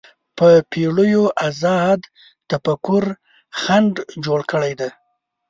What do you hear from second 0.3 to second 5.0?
په پېړیو ازاد تفکر خنډ جوړ کړی دی